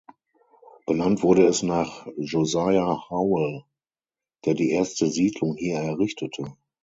[0.87, 3.65] Benannt wurde es nach "Josiah Howell",
[4.45, 6.57] der die erste Siedlung hier errichtete.